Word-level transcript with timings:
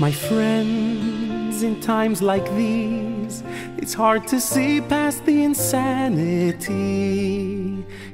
My 0.00 0.10
friends, 0.10 1.62
in 1.62 1.78
times 1.82 2.22
like 2.22 2.50
these, 2.56 3.42
it's 3.76 3.92
hard 3.92 4.26
to 4.28 4.40
see 4.40 4.80
past 4.80 5.26
the 5.26 5.42
insanity 5.44 6.64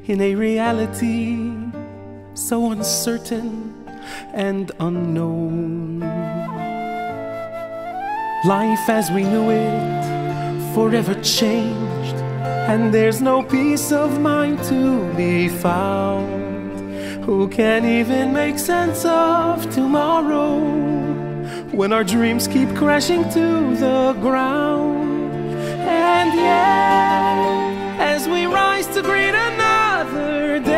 in 0.09 0.21
a 0.21 0.35
reality 0.35 1.53
so 2.35 2.73
uncertain 2.73 3.73
and 4.35 4.73
unknown. 4.81 6.01
Life 8.45 8.89
as 8.89 9.13
we 9.13 9.23
knew 9.23 9.51
it 9.51 10.75
forever 10.75 11.15
changed, 11.23 12.17
and 12.67 12.93
there's 12.93 13.21
no 13.23 13.45
peace 13.45 13.93
of 13.93 14.21
mind 14.21 14.61
to 14.65 15.15
be 15.15 15.49
found. 15.49 17.25
Who 17.25 17.47
can 17.47 17.85
even 17.85 18.33
make 18.33 18.59
sense 18.59 19.05
of 19.05 19.71
tomorrow 19.73 21.06
when 21.77 21.93
our 21.93 22.03
dreams 22.03 22.49
keep 22.49 22.75
crashing 22.75 23.23
to 23.31 23.77
the 23.77 24.17
ground? 24.21 25.53
And 25.53 26.35
yet, 26.35 28.01
as 28.01 28.27
we 28.27 28.47
rise 28.47 28.87
to 28.95 29.03
greet 29.03 29.35
another 29.35 30.59
day, 30.59 30.73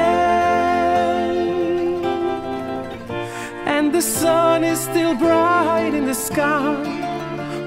and 3.65 3.93
the 3.93 4.03
sun 4.03 4.65
is 4.65 4.81
still 4.81 5.15
bright 5.15 5.95
in 5.95 6.05
the 6.07 6.15
sky 6.15 6.99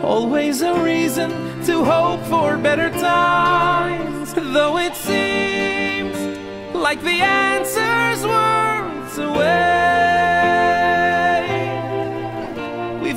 always 0.04 0.62
a 0.62 0.74
reason 0.84 1.30
to 1.64 1.84
hope 1.86 2.22
for 2.26 2.58
better 2.58 2.90
times. 2.90 4.34
Though 4.34 4.78
it 4.78 4.96
seems 4.96 6.18
like 6.76 7.02
the 7.02 7.22
answer's 7.22 8.26
words 8.26 9.18
away. 9.18 10.11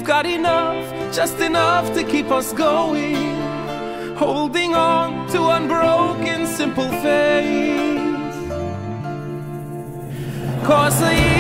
Got 0.05 0.27
enough, 0.27 1.15
just 1.15 1.41
enough 1.41 1.95
to 1.95 2.05
keep 2.05 2.31
us 2.31 2.53
going, 2.53 3.37
holding 4.17 4.75
on 4.75 5.27
to 5.31 5.49
unbroken, 5.49 6.47
simple 6.47 6.91
faith. 7.01 8.05
Cause 10.63 11.01
the 11.01 11.34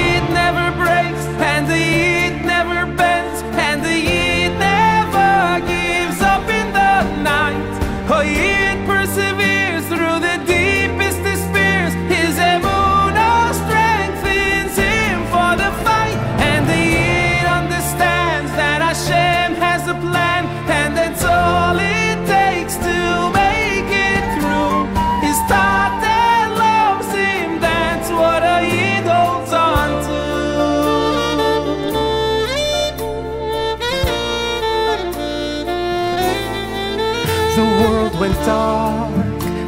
world 37.84 38.18
went 38.18 38.34
dark, 38.46 39.14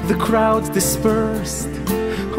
the 0.08 0.16
crowds 0.18 0.70
dispersed 0.70 1.68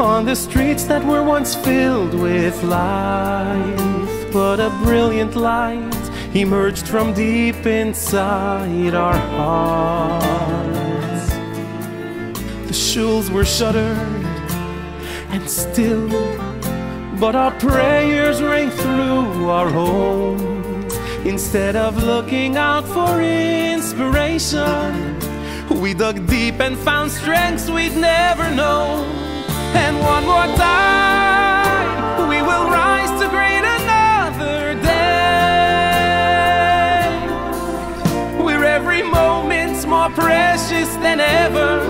on 0.00 0.24
the 0.24 0.34
streets 0.34 0.84
that 0.84 1.04
were 1.04 1.22
once 1.22 1.54
filled 1.54 2.14
with 2.14 2.60
life. 2.64 4.32
But 4.32 4.58
a 4.60 4.70
brilliant 4.82 5.36
light 5.36 5.94
emerged 6.34 6.88
from 6.88 7.14
deep 7.14 7.64
inside 7.64 8.94
our 8.94 9.16
hearts. 9.36 10.26
The 12.66 12.74
shuls 12.86 13.30
were 13.30 13.44
shuttered 13.44 14.24
and 15.30 15.48
still, 15.48 16.08
but 17.20 17.36
our 17.36 17.52
prayers 17.52 18.42
rang 18.42 18.70
through 18.70 19.48
our 19.48 19.70
homes. 19.70 20.94
Instead 21.24 21.76
of 21.76 22.02
looking 22.02 22.56
out 22.56 22.84
for 22.86 23.22
inspiration, 23.22 25.18
we 25.70 25.94
dug 25.94 26.26
deep 26.26 26.60
and 26.60 26.76
found 26.76 27.10
strengths 27.10 27.68
we'd 27.70 27.96
never 27.96 28.50
known. 28.54 29.04
And 29.74 29.98
one 30.00 30.24
more 30.24 30.46
time, 30.56 32.28
we 32.28 32.40
will 32.42 32.70
rise 32.70 33.10
to 33.20 33.28
greet 33.28 33.64
another 33.80 34.74
day. 34.82 35.18
Where 38.42 38.64
every 38.64 39.02
moment's 39.02 39.84
more 39.86 40.10
precious 40.10 40.88
than 40.96 41.20
ever. 41.20 41.80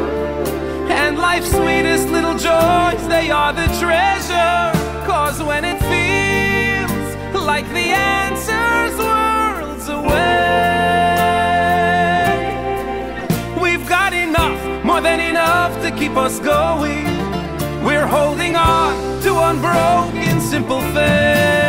And 0.91 1.19
life's 1.19 1.51
sweetest 1.51 2.09
little 2.09 2.35
joys, 2.35 3.07
they 3.09 3.31
are 3.31 3.53
the 3.53 3.67
treasure. 3.79 4.73
Cause 5.07 5.43
when 5.43 5.65
it 5.65 5.79
feels 5.93 7.45
like 7.47 7.67
the 7.69 7.91
answer's 7.95 8.99
worlds 8.99 9.89
away, 9.89 10.28
enough 15.49 15.81
to 15.83 15.91
keep 15.91 16.15
us 16.17 16.39
going. 16.41 17.07
We're 17.83 18.07
holding 18.07 18.55
on 18.55 19.23
to 19.23 19.31
unbroken, 19.49 20.41
simple 20.43 20.83
faith. 20.93 21.68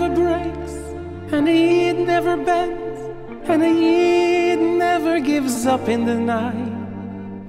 never 0.00 0.14
breaks, 0.14 0.72
and 1.30 1.46
a 1.46 1.52
Yid 1.52 1.98
never 2.06 2.34
bends, 2.34 3.00
and 3.50 3.62
a 3.62 3.68
Yid 3.68 4.58
never 4.58 5.20
gives 5.20 5.66
up 5.66 5.88
in 5.88 6.06
the 6.06 6.14
night. 6.14 6.72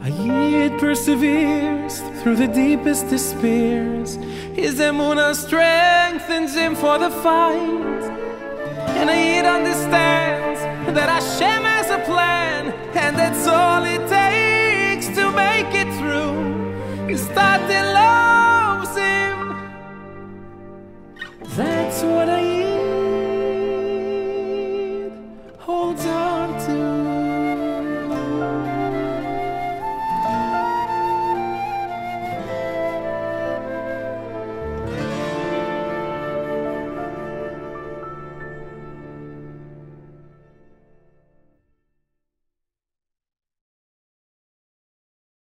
A 0.04 0.10
Yid 0.10 0.78
perseveres 0.78 2.02
through 2.22 2.36
the 2.36 2.48
deepest 2.48 3.08
despairs. 3.08 4.16
His 4.54 4.80
emuna 4.80 5.34
strengthens 5.34 6.54
him 6.54 6.76
for 6.76 6.98
the 6.98 7.12
fight. 7.24 8.04
And 9.00 9.10
a 9.10 9.16
Yid 9.16 9.46
understands 9.46 10.60
that 10.96 11.08
Hashem 11.08 11.64
has 11.64 11.90
a 11.90 12.00
plan, 12.00 12.74
and 12.98 13.16
that's 13.16 13.48
all 13.48 13.84
it 13.86 14.04
takes 14.10 15.08
to 15.18 15.32
make 15.32 15.74
it 15.74 15.90
through. 16.00 17.14
It's 17.14 17.28
that 17.30 17.62
love. 17.94 18.21